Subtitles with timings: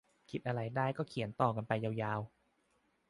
[0.31, 2.19] คิดอะไรได้ก็เขียนต่อกันไปยาวยาว